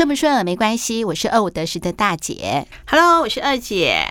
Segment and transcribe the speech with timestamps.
[0.00, 2.66] 顺不顺耳没关系，我是二五得十的大姐。
[2.86, 4.08] Hello，我是二姐。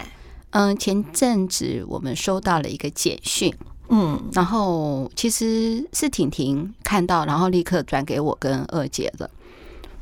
[0.51, 3.51] 嗯，前阵子我们收到了一个简讯，
[3.87, 9.27] 嗯，然后其实是婷婷看到，然后立刻转给我跟二姐的。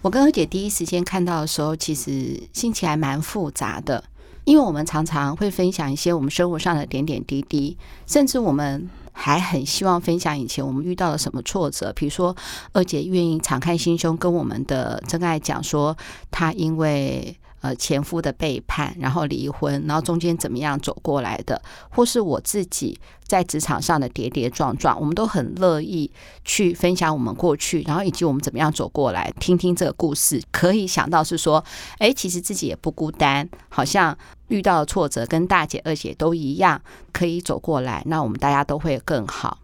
[0.02, 4.04] 我跟二姐第一时间看到的时候，其实心情还蛮复杂的，
[4.44, 8.90] 因为我们常常会分享一些我们生活上的点点滴滴，甚至我们。
[9.20, 12.36] 还很希望分享以前我们遇到了什么挫折，比如说
[12.72, 15.98] 二姐愿意敞开心胸跟我们的真爱讲说，
[16.30, 26.12] 她因为呃前夫的背叛，然后离婚，然后中间怎么样走过来的，或是我自己在职场上的跌跌撞撞，我们都很乐意
[26.44, 31.64] 去分享我们过去，然后以及我们怎么样走过来，听听这个故事，可以想到是说，
[32.00, 34.18] 哎，其实自己也不孤单，好像。
[34.50, 39.60] 遇到的挫折跟大姐、二姐都一样，可以走过来，那我们大家都会更好。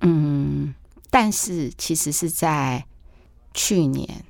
[0.00, 0.74] 嗯，
[1.10, 2.84] 但是其实是在
[3.54, 4.24] 去年，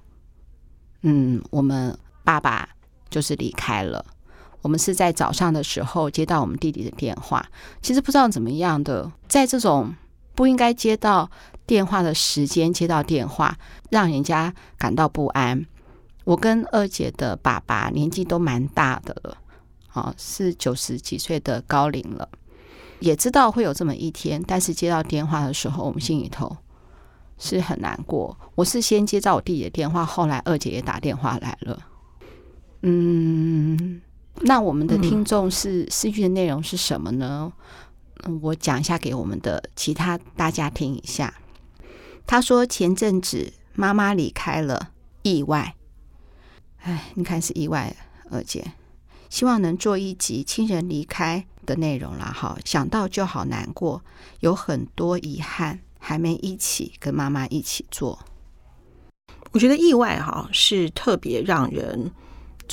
[1.00, 2.68] 嗯，我们爸爸
[3.10, 4.04] 就是离开了。
[4.60, 7.44] 我们是在早上的时候接到我们弟弟的电话，
[7.80, 9.92] 其实不知道怎么样的，在这种
[10.34, 11.28] 不应该接到
[11.66, 13.58] 电话的时间接到电话，
[13.90, 15.66] 让人家感到不安。
[16.24, 19.36] 我跟二姐的爸爸年纪都蛮大的了，
[19.92, 22.28] 啊，是九十几岁的高龄了，
[23.00, 26.56] 也知道会有这么一天，但是接到电话的时候，我们心里头
[27.36, 28.38] 是很难过。
[28.54, 31.76] 我是先接到我弟弟的电话，后来二姐也打电话来了。
[32.82, 34.00] 嗯，
[34.40, 37.52] 那我们的听众是诗句的内容是什么呢？
[38.40, 41.34] 我讲一下给我们的其他大家听一下。
[42.26, 44.90] 他说前阵子妈妈离开了，
[45.22, 45.74] 意外。
[46.82, 47.96] 哎，你看是意外，
[48.30, 48.72] 二姐，
[49.30, 52.58] 希望能做一集亲人离开的内容了哈。
[52.64, 54.02] 想到就好难过，
[54.40, 58.18] 有很多遗憾还没一起跟妈妈一起做。
[59.52, 62.10] 我觉得意外哈是特别让人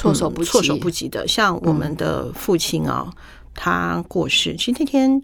[0.02, 1.28] 措手不及、措手不及的。
[1.28, 3.12] 像我们的父亲啊，
[3.54, 5.22] 他过世，其实那天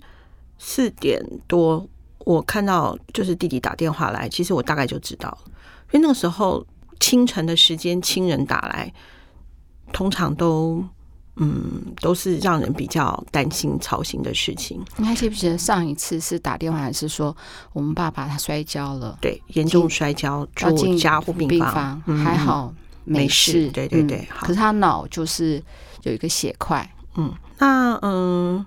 [0.58, 1.88] 四点多，
[2.20, 5.40] 我看到就是弟弟打电话来，其实我大概就知道了，
[5.92, 6.66] 因为那个时候。
[6.98, 8.92] 清晨的时间，亲人打来，
[9.92, 10.82] 通常都
[11.36, 14.82] 嗯都是让人比较担心、操心的事情。
[14.96, 17.36] 你还记不记得上一次是打电话还是说
[17.74, 19.18] 我们爸爸他摔跤了？
[19.20, 22.74] 对，严重摔跤住加护病房，还好
[23.06, 23.70] 没事。
[23.70, 25.62] 对对对，可是他脑就是
[26.04, 26.90] 有一个血块。
[27.16, 28.66] 嗯，那嗯。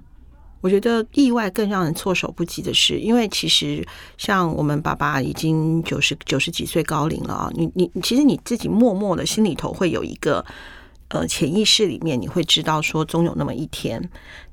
[0.61, 10.45] 我觉得意外更让人措手不及的是，因为其实像我们爸爸已经九十九十几岁高龄了啊，你你其实你自己默默的心里头会有一个
[11.11, 14.03] 呃潜意识里面你会知道说总有那么一天，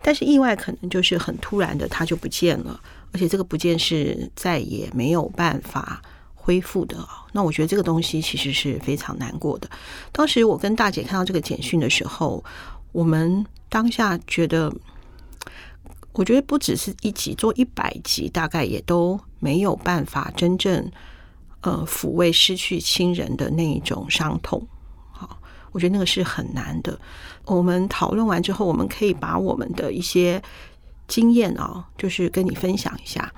[0.03, 2.79] 但是意外可能就是很突然的他就不见了，
[3.11, 5.99] 而且这个不见是再也没有办法
[6.45, 6.97] 恢复的。
[7.33, 9.69] 那我觉得这个东西其实是非常难过的。
[10.11, 12.41] 当时我跟大姐看到这个简讯的时候，
[12.91, 14.71] 我们当下觉得。
[16.17, 20.89] 我觉得不只是一集，做一百集，大概也都没有办法真正
[21.59, 24.65] 呃抚慰失去亲人的那一种伤痛。
[25.11, 25.37] 好，
[25.73, 26.97] 我觉得那个是很难的。
[27.43, 30.41] 我们讨论完之后，我们可以把我们的一些
[31.05, 33.29] 经验啊，就是跟你分享一下。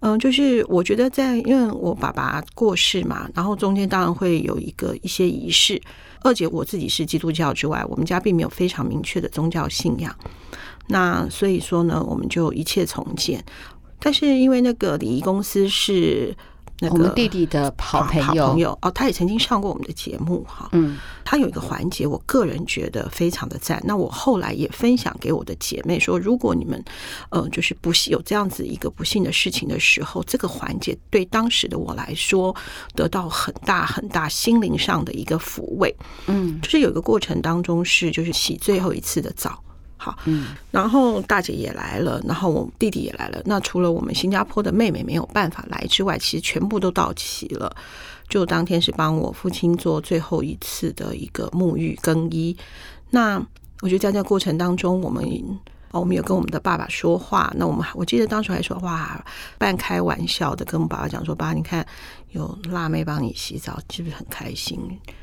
[0.00, 5.80] 嗯，就是我觉得在因为我爸爸过世嘛，然后中间当然会有一个一些仪式。
[6.22, 10.14] 二姐我自己是基督教之外，我们家并没有非常明确的宗教信仰。
[10.88, 13.44] 那所以说呢，我们就一切从简。
[13.98, 16.36] 但是因为那个礼仪公司是
[16.78, 20.68] 那个我们弟弟的好朋友，好朋友哦，他也曾经上过我们的节目哈。
[20.72, 23.82] 嗯，他有一个环节，我个人觉得非常的赞。
[23.86, 26.82] 那我后来也分享给我的姐妹说，如果你们
[27.30, 32.54] 呃就是不幸有这样子一个不幸的事情的时候，这个环节对当时的我来说
[32.94, 35.94] 得到很大很大心灵上的一个抚慰。
[36.26, 39.62] 嗯，就是有一个过程当中是就是洗最后一次的澡。
[39.98, 43.40] 好，嗯，然后大姐也来了，然后我弟弟也来了。
[43.46, 47.74] 那除了我们新加坡的妹妹没有办法来之外，其实全部都到齐了。
[48.28, 52.56] 就当天是帮我父亲做最后一次的一个沐浴更衣。
[53.10, 53.40] 那
[53.80, 55.24] 我觉得在这个过程当中，我们
[55.92, 57.50] 我们有跟我们的爸爸说话。
[57.56, 59.24] 那我们我记得当时还说哇，
[59.56, 61.86] 半开玩笑的跟我们爸爸讲说：“爸，你看
[62.32, 64.78] 有辣妹帮你洗澡，是不是很开心？”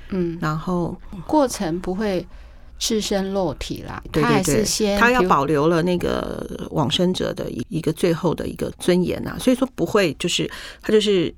[0.10, 0.98] 嗯，然后
[1.28, 2.25] 过程不会。
[2.80, 10.50] 赤身裸体啦，对对对，他还是先他要保留了那个往生者的一一个最后的一个尊严呐、啊，所以说不会就是
[10.81, 11.34] 他就是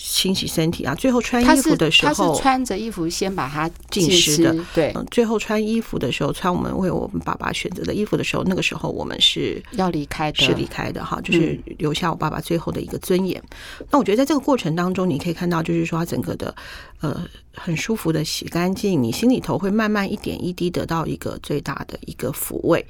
[0.00, 4.56] 清洗身体啊，最后穿衣服的时候，他是穿着衣服先把它浸湿的。
[4.72, 13.42] 对，嗯，最后穿衣服的时候，穿我们为我们爸爸选择的衣服的时候，那个时候我们是要离开的，是离开的哈，就是留下我爸爸最后的一个尊严。
[13.80, 16.54] 嗯、那我觉得在这个过程当中，你可以看到，就是说他整个的
[17.00, 22.86] 呃很舒服的洗干净，你心里头会慢慢一点一滴得到一个最大的一个抚慰。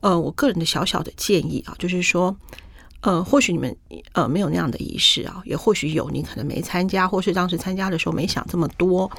[0.00, 2.36] 呃，我个人的小小的建议啊，就是说。
[3.02, 3.76] 呃，或许你们
[4.12, 9.10] 呃没有那样的仪式啊，也或许有，你可能没参加，或是当时参加的时候没想这么多。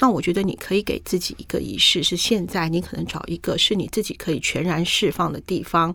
[0.00, 5.94] 那我觉得你可以给自己一个仪式，是现在你可能找一个是你自己可以全然释放的地方，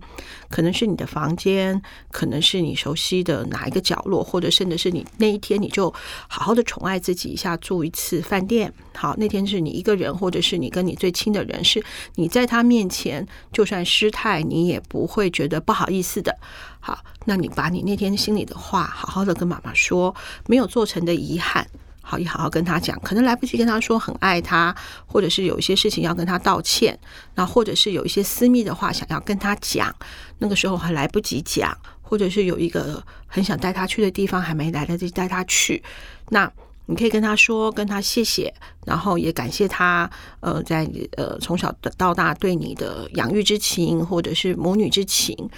[0.49, 1.81] 可能是你的房间，
[2.11, 5.91] 可能是你熟悉的哪一个角落，或者甚至是你那一天你就
[6.27, 8.71] 好好的宠爱自己一下，住一次饭店。
[8.95, 16.37] 好，那天是你一个人，或者是你跟你最亲的人，是你在他面前就算失态，你也不会觉得不好意思的。
[16.79, 20.15] 好，那你把你那天心里的话好好的跟妈妈说，
[20.45, 21.67] 没有做成的遗憾，
[22.07, 22.97] 好，也好好跟他讲。
[22.99, 24.73] 可能来不及跟他说很爱他，
[25.07, 26.97] 或者是有一些事情要跟他道歉，
[27.33, 29.93] 那或者是有一些私密的话想要跟他讲，
[30.37, 35.83] 那个时候还来不及讲，或者是有一个很想带他去的地方还没来得及带他去，
[36.29, 36.51] 那
[36.85, 38.53] 你可以跟他说，跟他谢谢，
[38.85, 40.07] 然后也感谢他，
[40.41, 40.87] 呃，在
[41.17, 45.49] 呃从小到大对你的养育之情，或者是母女之情，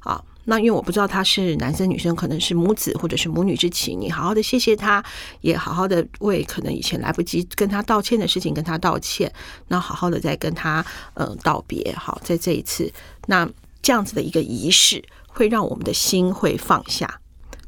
[0.00, 0.22] 啊。
[0.44, 4.00] 那因为我不知道他是男生女生，可能是母子或者是母女之情。
[4.00, 5.02] 你好好的谢谢他，
[5.40, 9.32] 也好好的为可能以前来不及跟他道歉的事情跟他道歉，
[9.68, 11.94] 那好好的再跟他呃道别。
[11.96, 12.92] 好，在这一次，
[13.26, 13.48] 那
[13.82, 17.20] 这样子的一个仪式，会让我们的心会放下。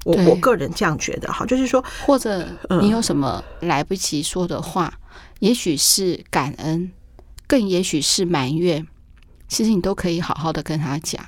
[0.05, 2.46] 我我个人这样觉得，好，就是说，或者
[2.81, 4.93] 你有什么来不及说的话，
[5.40, 6.93] 也许是感恩，
[7.46, 8.87] 更也许是埋怨，
[9.49, 11.25] 其实你都可以好好的跟他讲。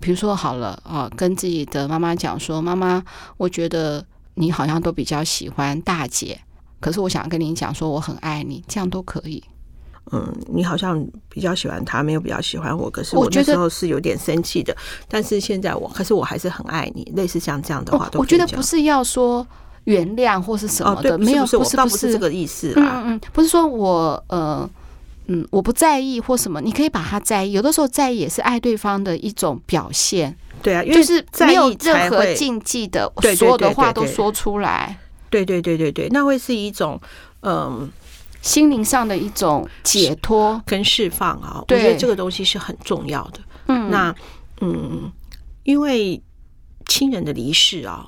[0.00, 3.02] 比如说好了啊，跟自己的妈妈讲说：“妈妈，
[3.36, 4.04] 我觉得
[4.34, 6.40] 你好像都比较喜欢大姐，
[6.80, 9.42] 可是我想跟你讲说，我很爱你，这样都可以。”
[10.12, 12.88] 嗯，你好像比较喜欢他，没有比较喜欢我。
[12.88, 14.76] 可是我那时候是有点生气的，
[15.08, 17.02] 但是现在我，可是我还是很爱你。
[17.16, 19.44] 类似像这样的话都，我觉得不是要说
[19.84, 23.02] 原谅或是什么的，没有，不是，不是，不是这个意思啦。
[23.04, 24.60] 嗯嗯，不是说我呃。
[24.62, 24.70] 嗯，
[25.50, 27.52] 我不在意或什么，你可以把它在意。
[27.52, 30.36] 有的时候在意也是爱对方的一种表现。
[30.62, 34.98] 对啊，就是没有任何禁忌的，所有的话都说出来。
[35.28, 37.00] 对对对对对，那会是一种
[37.40, 37.90] 嗯
[38.40, 41.62] 心灵上的一种解脱跟释放啊。
[41.68, 43.40] 我觉得这个东西是很重要的。
[43.66, 44.14] 嗯，那
[44.60, 45.10] 嗯，
[45.64, 46.22] 因为
[46.86, 48.06] 亲人的离世啊。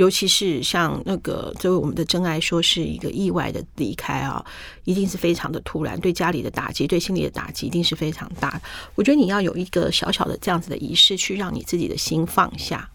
[0.00, 4.42] 尤其是像那个这位我们的真爱说是一个意外的离开啊，
[4.84, 8.58] 一定是非常的突然，对家里的打击，对心理的打击一定是非常大。
[8.94, 12.88] 我觉得你要有一个小小的这样子的仪式，去让你自己的心放下，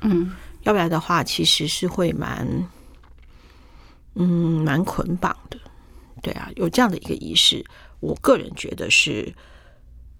[0.00, 0.32] 嗯，
[0.64, 2.68] 要不然的话，其实是会蛮，
[4.16, 5.56] 嗯，蛮捆绑的。
[6.22, 7.64] 对啊，有这样的一个仪式，
[8.00, 9.32] 我个人觉得是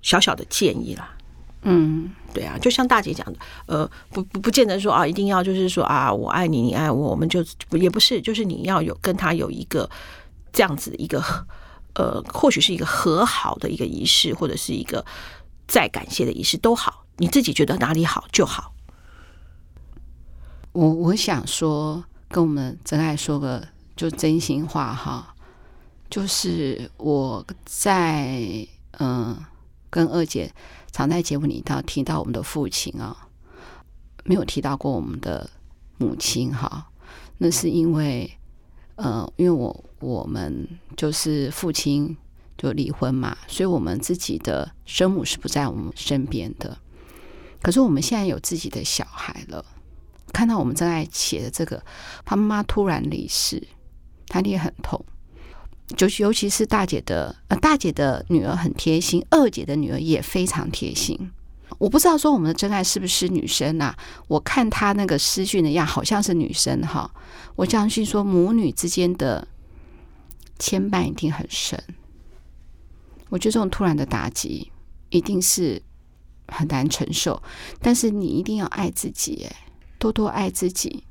[0.02, 1.17] 小小的建议啦。
[1.62, 9.88] 嗯，对啊，就像大姐讲的，呃，不不不见得说啊，一定要就是说啊，我爱你，你爱我，我们就也不是，就是你要有跟他有一个
[10.52, 11.22] 这样子一个
[11.96, 15.04] 呃，或许是一个和好的一个仪式，或者是一个
[15.66, 18.74] 再感谢的仪式都好，你自己觉得哪里好就好。
[20.72, 23.66] 我我想说，跟我们真爱说个
[23.96, 25.34] 就真心话哈，
[26.08, 28.66] 就是我在
[29.00, 29.36] 嗯、
[29.90, 30.52] 跟二姐。
[30.90, 33.29] 常在节目里到提到我们的父亲啊，
[34.24, 35.48] 没有提到过我们的
[35.98, 36.91] 母亲哈。
[37.36, 38.39] 那是因为，
[38.96, 42.17] 呃，因为我我们就是父亲
[42.56, 46.77] 就离婚嘛，所以我们自己的生母是不在我们身边的。
[47.60, 49.65] 可是我们现在有自己的小孩了，
[50.32, 51.84] 看到我们正在写的这个，
[52.24, 53.69] 他妈妈突然离世，
[54.27, 55.05] 他也很痛。
[55.96, 61.30] 就是尤其是大姐的呃，大姐的女儿很贴心，二姐的女儿也非常贴心。
[61.78, 63.96] 我不知道说我们的真爱是不是女生啊？
[64.26, 67.10] 我看她那个私讯的样，好像是女生哈。
[67.56, 69.46] 我相信说母女之间的
[70.58, 71.82] 牵绊一定很深。
[73.28, 74.70] 我觉得这种突然的打击
[75.10, 75.80] 一定是
[76.48, 77.42] 很难承受，
[77.80, 79.56] 但是你一定要爱自己，哎，
[79.98, 81.04] 多多爱自己。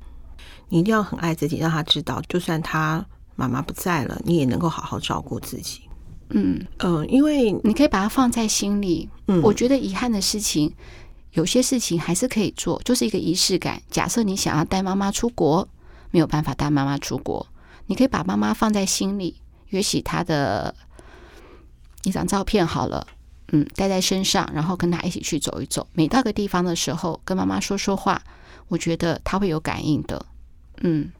[0.68, 3.06] 你一定要很爱自己，让他知道，就算他。
[3.38, 5.82] 妈妈不在了，你也能够好好照顾自己。
[6.30, 9.08] 嗯嗯、呃，因为你可以把它放在心里。
[9.28, 10.74] 嗯，我觉得遗憾的事情，
[11.30, 13.80] 有些事情还是可以做，就是一个仪式感。
[13.90, 15.68] 假设你想要带妈妈出国，
[16.10, 17.46] 没有办法带妈妈出国，
[17.86, 19.40] 你可以把妈妈放在心里，
[19.70, 20.74] 也许她的
[22.02, 23.06] 一张照片好了，
[23.52, 25.86] 嗯，带在身上，然后跟她一起去走一走。
[25.92, 28.20] 每到个地方的时候，跟妈妈说说话，
[28.66, 30.26] 我觉得她会有感应的。
[30.80, 31.12] 嗯。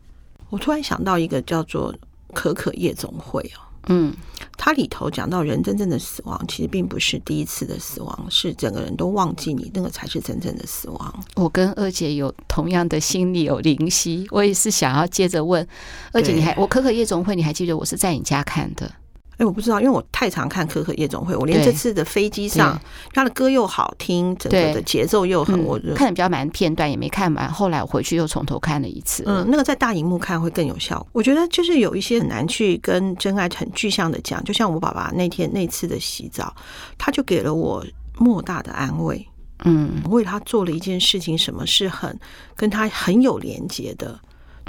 [0.51, 1.93] 我突然想到一个叫做
[2.35, 3.63] 《可可夜总会》哦。
[3.91, 4.13] 嗯，
[4.59, 11.25] 它里头讲到人真正的死亡，其实并不是第一次的死亡，是整个人都忘记你，那个才是真正的死亡。
[11.37, 15.67] 我跟二姐有同样的心理有灵犀，我也是想要接着问
[16.13, 18.93] 二姐，你还我可可夜总会，你还记得我是在你家看的？
[19.39, 22.79] 哎，我不知道，因为我太常看可可夜总会，我连这次的飞机上，
[23.15, 27.51] 他的歌又好听，整个的节奏又很，嗯、我看的比较蛮片段，也没看完。
[27.51, 29.23] 后来我回去又从头看了一次。
[29.27, 31.07] 嗯，那个在大荧幕看会更有效果。
[31.13, 36.53] 我觉得就是有一些很难去跟真爱很具象的讲，就像我爸爸那天那次的洗澡，
[36.99, 37.85] 他就给了我
[38.19, 39.25] 莫大的安慰。
[39.65, 42.19] 嗯，为他做了一件事情，什么是很
[42.57, 44.19] 跟他很有连接的。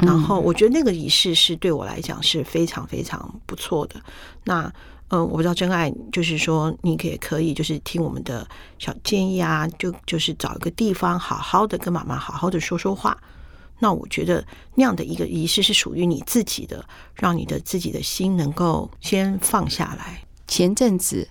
[0.01, 4.01] 然后我觉得那个仪式是对我来讲是非常非常不错的。
[4.43, 4.71] 那
[5.09, 13.17] 嗯，我不知道真爱，就是说你可以可以就是听我们的小建议啊，就就是找一个地方好好的跟妈妈好好的说说话。
[13.79, 20.21] 那我觉得那样的一个仪式是属于你自己的，让你的自己的心能够先放下来。
[20.47, 21.27] 前阵子，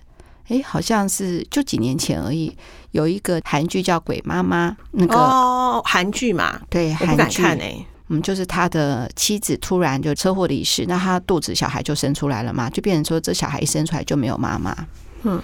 [0.47, 2.57] 哎，好像是就几年前而已，
[2.91, 7.85] 有一个韩剧叫《鬼妈妈》，那个哦，韩剧嘛，对，我不敢看哎。
[8.11, 14.75] 嗯，就是他的妻子突然就车祸离世，那他肚子小孩就生出来了嘛，就变成说这小孩一生出来就没有妈妈。
[15.21, 15.41] 嗯，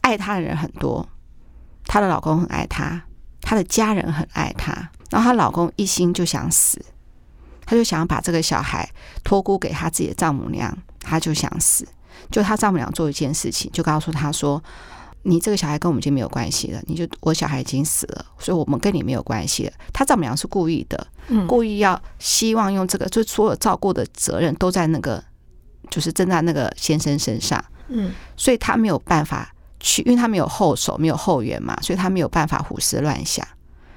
[0.00, 1.08] 爱他的人很多，
[1.84, 3.00] 她的老公很爱她，
[3.40, 4.72] 她的家人很爱她，
[5.10, 6.84] 然后她老公一心就想死，
[7.64, 8.90] 他就想要把这个小孩
[9.22, 11.86] 托孤给他自己的丈母娘，他就想死，
[12.30, 14.62] 就他丈母娘做一件事情，就告诉他说。
[15.22, 19.72] 你这个小孩跟我们已经没有关系了，你就我小孩已经死了，所以我们跟你没有关系了。
[19.92, 21.06] 他丈母娘是故意的，
[21.46, 25.22] 故意要希望用这个，就所有照顾的责任都在那个，
[25.90, 27.62] 就是正在那个先生身上。
[27.88, 33.46] 嗯，所以他没有办法去，因为他没有后手，没有后援嘛，所以他没有办法胡思乱想，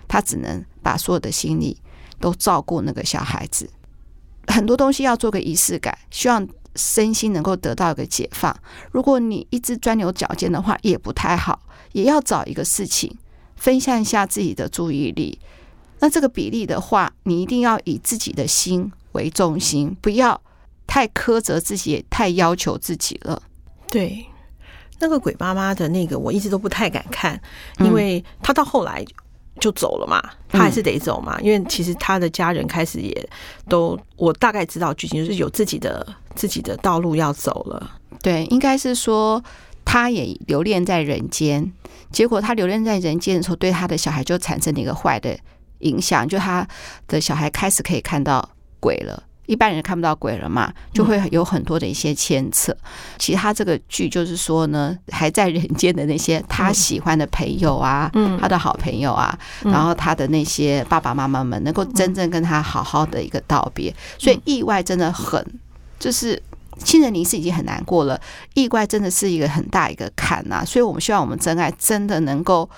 [0.07, 1.79] 他只能把所有的心力
[2.19, 3.69] 都照顾那个小孩子。
[4.47, 6.45] 很多东西要做个仪式感，希望。
[6.75, 8.55] 身心能够得到一个解放。
[8.91, 11.59] 如果你一直钻牛角尖的话，也不太好。
[11.93, 13.15] 也要找一个事情
[13.55, 15.39] 分散一下自己的注意力。
[15.99, 20.41] 那这个比例的话，你一定要以自己的心为中心，不要
[20.87, 23.43] 太苛责自己，也太要求自己了。
[23.91, 24.25] 对，
[24.99, 27.39] 那个鬼妈妈的那个，我一直都不太敢看，
[27.77, 29.05] 因为她到后来。
[29.59, 33.29] 就走了嘛，他还是得走嘛，因为其实他的家人开始也
[33.69, 36.05] 都，我大概知道剧情就是有自己的
[36.35, 37.99] 自己的道路要走了。
[38.21, 39.43] 对，应该是说
[39.85, 41.71] 他也留恋在人间，
[42.11, 45.37] 结果他留恋在人间的时候，对他的小孩就产生了一个坏的
[45.79, 46.67] 影响，就他
[47.07, 49.23] 的小孩开始可以看到鬼了。
[49.45, 52.75] 一般人看不到鬼了嘛，就会有很多的一些牵扯。
[53.17, 58.09] 其他这个剧就是说呢，还在人间的那些他喜欢的朋友啊，
[58.39, 63.93] 他的好朋友啊，然后他的那些爸爸妈妈们，能够真正跟他好好的一个道别。
[64.17, 65.45] 所以意外真的很，
[65.99, 66.41] 就是
[66.77, 68.19] 亲人离世已经很难过了，
[68.53, 70.63] 意外真的是一个很大一个坎呐。
[70.65, 72.69] 所以我们希望我们真爱真的能够。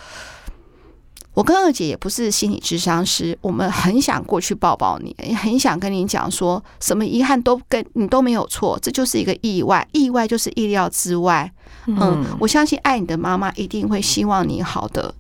[1.36, 11.52] 我跟二姐也不是心理智商师，我们很想过去抱抱你，也很想跟你讲说什么遗憾都跟你都没有错，这就是一个意外，意外就是意料之外。
[11.88, 15.14] 嗯，我相信爱你的妈妈一定会希望你好的。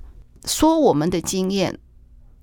[0.46, 1.78] 说我们的经验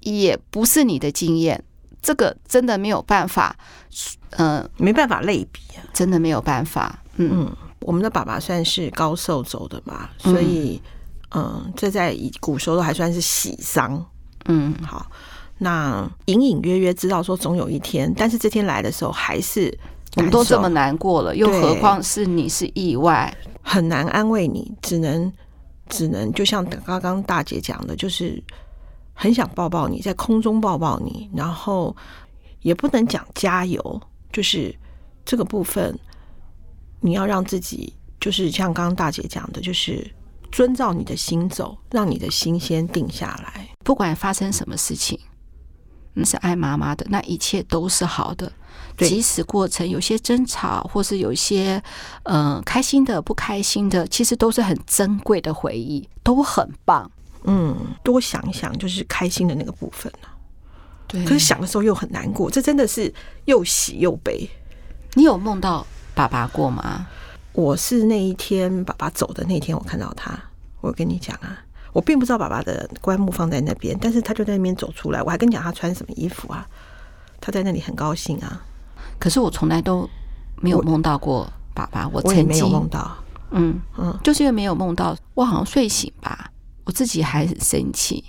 [0.00, 1.64] 也不是你的经验，
[2.02, 3.56] 这个真的没有办法，
[4.32, 7.02] 嗯，没办法类比啊，真的没有办法。
[7.16, 10.80] 嗯，嗯，我们的爸爸算是高寿走的嘛，所以。
[10.84, 10.90] 嗯，
[11.74, 14.04] 这在古时候都还算是喜丧。
[14.46, 15.10] 嗯，好，
[15.58, 19.72] 那隐隐约约知道说总有一天，但是这天来的时候还是
[20.16, 25.32] 我们都这么难过了，又何况是你是意外，很难安慰你，只能
[25.88, 28.42] 只能就像刚刚大姐讲的，就是
[29.14, 31.96] 很想抱抱你，在空中抱抱你，然后
[32.60, 34.00] 也不能讲加油，
[34.32, 34.74] 就是
[35.24, 35.98] 这个部分
[37.00, 40.04] 你要让自己，就是像刚刚大姐讲的，就是。
[40.52, 43.66] 遵照你的心走，让你的心先定下来。
[43.82, 45.18] 不管发生什么事情，
[46.12, 48.52] 你是爱妈妈的，那一切都是好的。
[48.98, 51.82] 即使过程有些争吵，或是有一些
[52.24, 57.10] 嗯、呃、开心的、不开心的，其实都是很珍贵的回忆，都很棒。
[57.44, 60.12] 嗯，多想一想，就是开心的那个部分。
[61.08, 63.12] 对，可是想的时候又很难过，这真的是
[63.46, 64.48] 又喜又悲。
[65.14, 67.06] 你有梦到爸爸过吗？
[67.54, 70.38] 我是那一天爸爸走的那天，我看到他。
[70.80, 71.58] 我跟你讲啊，
[71.92, 75.22] 我并不知道爸爸的棺木放在那边，但是他就在那边走出来。
[75.22, 76.66] 我还跟你讲他穿什么衣服啊？
[77.40, 78.64] 他在那里很高兴啊。
[79.18, 80.08] 可是我从来都
[80.60, 82.08] 没有梦到过爸爸。
[82.08, 83.16] 我我也没有梦到。
[83.50, 86.50] 嗯嗯，就是因为没有梦到，我好像睡醒吧，
[86.84, 88.24] 我自己还很生气，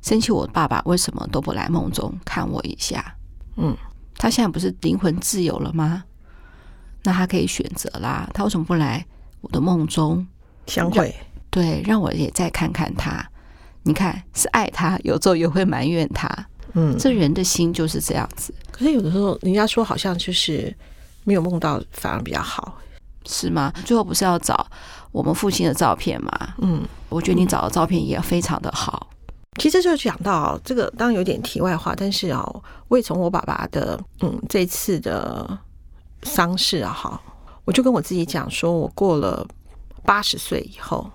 [0.00, 3.14] 生气我爸爸为什么都不来梦中看我一下？
[3.56, 3.76] 嗯，
[4.16, 6.02] 他现在不是灵魂自由了吗？
[7.02, 8.28] 那他可以选择啦。
[8.34, 9.04] 他为什么不来
[9.40, 10.26] 我的梦中
[10.66, 11.14] 相会？
[11.50, 13.24] 对，让我也再看看他。
[13.82, 16.28] 你看，是爱他，有时候也会埋怨他。
[16.74, 18.54] 嗯，这人的心就是这样子。
[18.70, 20.72] 可是有的时候，人家说好像就是
[21.24, 22.78] 没有梦到反而比较好，
[23.26, 23.72] 是吗？
[23.84, 24.66] 最后不是要找
[25.10, 26.54] 我们父亲的照片吗？
[26.58, 29.08] 嗯，我觉得你找的照片也非常的好。
[29.58, 35.58] 其实就讲到这个，当然有点题外话，但是哦，我也从我爸爸的嗯这次的
[36.22, 37.22] 丧事啊，哈，
[37.64, 39.46] 我就跟我自己讲说，我过了
[40.04, 41.10] 八十岁以后，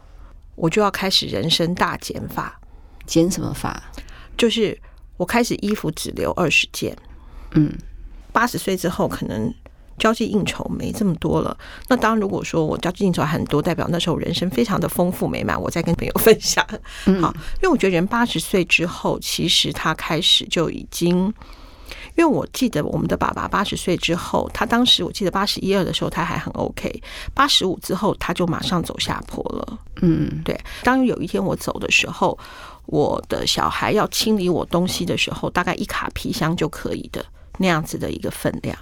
[0.56, 2.60] 我就要开始人生大减法。
[3.06, 3.84] 减什么法？
[4.38, 4.80] 就是
[5.18, 6.98] 我开始衣服只留二十件。
[7.52, 7.72] 嗯，
[8.32, 9.54] 八十岁之后可能。
[9.98, 11.58] 交际应酬没这么多了，
[11.88, 16.62] 那当然，如果说我交际应酬还很多，代表那时候人生非常的丰富美满，我再跟朋友分享。
[17.22, 21.34] 好，因为我觉得人八十岁之后，其实他开始就已经，
[22.16, 27.02] 因为我记得我们的爸爸八十岁之后，他当时我记得八十一二的时候他还很 OK，
[27.34, 29.80] 八十五之后他就马上走下坡了。
[30.02, 30.60] 嗯，对。
[30.84, 32.38] 当有一天我走的时候，
[32.86, 37.26] 我的小孩要清理我东西的时候，大概一卡皮箱就可以的
[37.58, 38.78] 那样子的一个分量。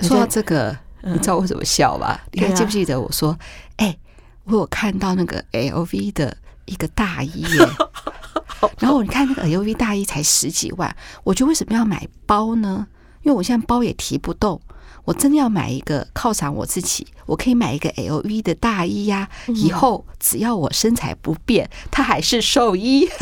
[0.00, 2.20] 说到这个，你知道我怎么笑吧？
[2.26, 3.36] 嗯、你还记不记得我说，
[3.76, 3.98] 哎、欸，
[4.44, 6.36] 我有看到那个 LV 的
[6.66, 7.68] 一个大衣耶，
[8.78, 12.86] 然后你看那个 LV 大衣才十几万，我觉得为什么要买包呢？
[13.22, 14.60] 因为我现在包也提不动。
[15.04, 19.28] 我真的要买一个犒赏我自己，我可以买一个 LV 的大衣呀、啊。
[19.54, 23.08] 以后只要我身材不变，它还是寿衣。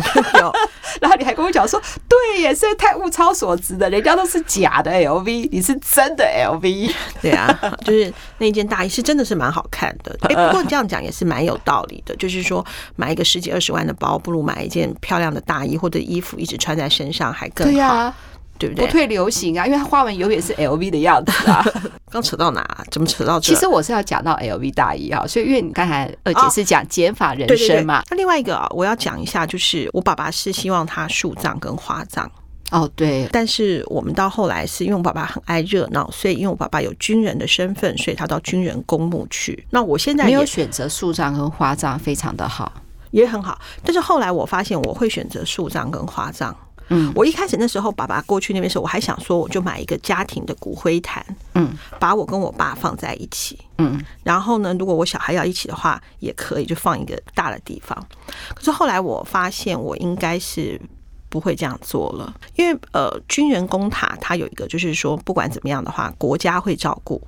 [1.00, 6.90] 然后你还跟我讲说，对耶，是太物超所值的，人家都是假的 LV，你是真的 LV。
[7.20, 10.16] 对啊，就是那件大衣是真的是蛮好看的。
[10.28, 12.64] 哎，不过你这样讲也是蛮有道理的，就是说
[12.96, 17.73] 买一个十几二十万的包，不如买一件漂亮的大衣或者衣服，一直穿在身上还更好。
[17.73, 18.12] 对
[18.58, 18.86] 不对？
[18.86, 21.64] 不退流行啊，因为它花纹永远是 LV 的样子啊。
[22.10, 22.64] 刚扯到哪？
[22.90, 23.52] 怎么扯到这？
[23.52, 28.02] 其实我是要讲到 LV 大衣啊，所以因为你刚才二姐是讲减法人生嘛。
[28.10, 32.30] 那另外一个啊，我要讲一下，就是我爸爸是希望他树葬跟花葬。
[32.70, 33.28] 哦，对。
[33.30, 39.66] 但是我们到后来是因为我爸爸很爱热闹，所以因为我爸爸有军人的身份，所以他到军人公墓去。
[39.70, 42.72] 那我现在没有选择树葬跟花葬，非常的好，
[43.11, 43.57] 也很好。
[43.85, 46.57] 但是后来我发现，我会选择树葬跟花葬。
[46.88, 58.07] 嗯，我一开始那时候，爸爸过去那边时候，我还想说，我就买一个家庭的骨灰坛，嗯，把我跟我爸放在一起，嗯，然后呢，如果我小孩要一起的话，也可以，就放一个大的地方。
[58.55, 60.81] 可是后来我发现，我应该是
[61.29, 67.20] 不会这样做了，因为呃，军人公塔它有一个，就是说不管怎么样的话，国家会照顾，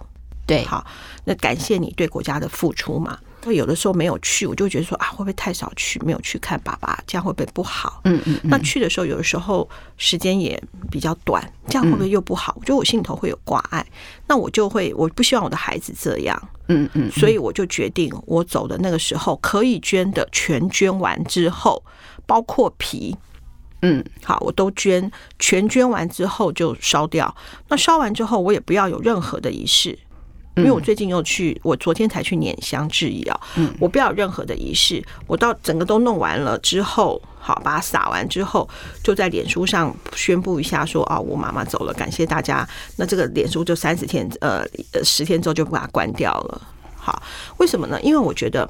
[0.47, 0.87] 对，好，
[1.25, 3.19] 那感谢你对国家的付出嘛。
[3.49, 8.01] 会有的时候没有去，我就觉得说啊，会不会太少去，没有去看爸爸，这样会不会不好？
[8.05, 8.39] 嗯嗯。
[8.45, 12.55] 那去的时候，有的时候时间也比较短，这样会不会又不好？
[12.59, 13.85] 我觉得我心里头会有挂碍，
[14.27, 16.49] 那我就会，我不希望我的孩子这样。
[16.69, 17.11] 嗯嗯。
[17.11, 21.83] 所以我就决定，我走的那个时候可以捐的全捐完之后，
[22.27, 23.17] 包括皮，
[23.83, 27.35] 嗯，好，我都捐，全捐完之后就烧掉。
[27.69, 29.99] 那烧完之后，我也不要有任何的仪式。
[30.59, 33.41] 因为我最近又去，我昨天才去碾香致意啊。
[33.57, 38.69] 嗯，我不要有任何的仪式，我到整个都弄完了之后，好，把它撒完之后，
[39.03, 42.69] 就在脸书上宣布一下说啊，我妈妈走了，感谢大家。
[42.97, 44.65] 那这个脸书就三十天，呃，
[45.05, 46.61] 十天之后就把它关掉了。
[46.97, 47.23] 好，
[47.59, 48.01] 为什么呢？
[48.03, 48.69] 因为我觉得，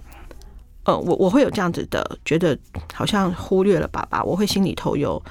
[0.84, 2.56] 呃，我我会有这样子的，觉得
[2.92, 5.22] 好像忽略了爸爸，我会心里头有。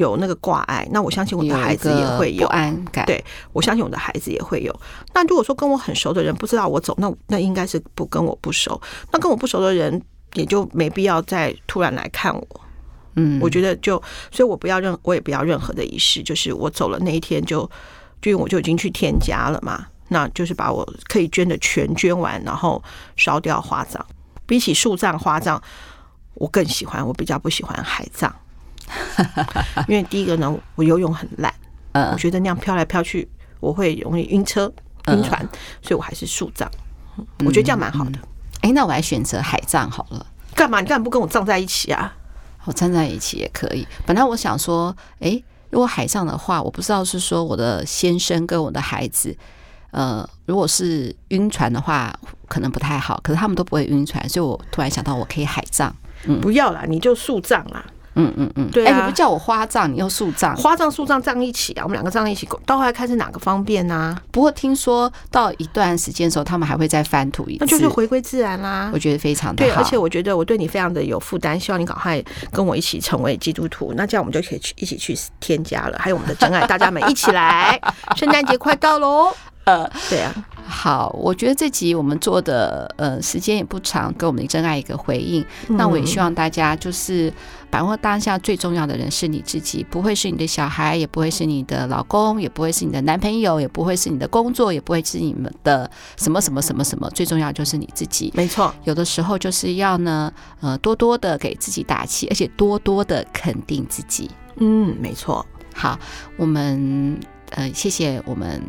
[0.00, 3.06] 有那个挂碍，那我相信我的孩子也会有，有不安感。
[3.06, 4.80] 对，我相信我的孩子也会有。
[5.14, 8.80] 那如果说跟我很熟的人不知道我走，那那应该是不跟我不熟。
[9.12, 10.02] 那跟我不熟的人
[10.34, 12.60] 也就没必要再突然来看我。
[13.16, 17.68] 嗯，我觉得就，所以我不要任，我也不要任何的仪式，就是我走了那一天就，
[18.22, 22.82] 就因为我就已经去添加了嘛，那就是把我可以捐的全捐完，然后
[23.16, 24.04] 烧掉花葬。
[24.46, 25.60] 比起树葬、花葬，
[26.34, 28.32] 我更喜欢，我比较不喜欢海葬。
[29.88, 31.52] 因为第一个呢，我游泳很烂，
[32.12, 33.28] 我觉得那样飘来飘去，
[33.60, 34.72] 我会容易晕车、
[35.08, 35.40] 晕船，
[35.82, 36.70] 所以我还是树葬。
[37.44, 38.18] 我觉得这样蛮好的。
[38.62, 40.26] 哎，那我来选择海葬好了。
[40.54, 40.80] 干嘛？
[40.80, 42.14] 你干嘛不跟我葬在一起啊？
[42.64, 43.86] 我葬在一起也可以。
[44.04, 49.34] 本来我想说，哎，如果海葬的话，我不知道是说我的先生跟我的孩子，
[49.90, 52.14] 呃，如果是晕船的话，
[52.48, 53.18] 可能不太好。
[53.24, 55.94] 可是他们都不会晕船，所以我突然想到，我可以海葬。
[56.42, 57.82] 不要啦，你就树葬啦。
[58.20, 64.22] 嗯嗯嗯，对啊，欸、你不叫我花账，你又树账，花账树账账一起啊，我们两个账一起，到后来看是哪个方便呢、啊？
[64.30, 68.90] 不过听说到一段时间的时候，他们还会再翻土一次，那就是回归自然啦。
[68.92, 75.98] 我觉得非常的，对，而且我觉得我对你非常的有负担，希望你赶快跟我一起成为基督徒，那这样我们就可以去一起去添加了。
[75.98, 77.80] 还有我们的真爱，大家们一起来，
[78.16, 79.32] 圣诞节快到喽！
[79.64, 80.34] 呃，对啊。
[80.66, 85.44] 好，我觉得这集我们做的呃时间也不长，给我们的真爱一个回应。
[85.68, 87.32] 嗯、那我也希望大家就是
[87.68, 97.10] 把握当下最重要的人是你自己，不会是你的小孩，也不会是你的老公，也不会是你的男朋友，也不会是你的工作，也不会是你们的什么什么什么什么。
[97.10, 98.32] 最重要就是你自己。
[98.36, 104.30] 没错，有的时候就是要呢呃多多的给自己打气，而且多多的肯定自己。
[104.56, 105.44] 嗯，没错。
[105.74, 105.98] 好，
[106.36, 107.18] 我们
[107.50, 108.62] 呃谢谢我们。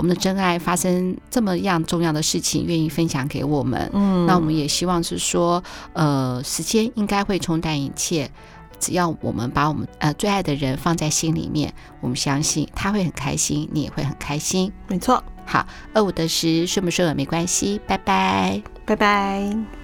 [0.00, 3.90] 我们的真爱发生这么样重要的事情，愿意分享给我们。
[3.92, 8.30] 嗯，那我们也希望是说，呃，时间应该会冲淡一切，
[8.78, 14.72] 只要我们把我们呃最爱的人放在心里面，我们相信他会很开心，你也会很开心。
[14.88, 15.22] 没错。
[15.44, 19.79] 好，二五得十，顺不顺耳没关系，拜拜，拜拜。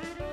[0.00, 0.31] 何?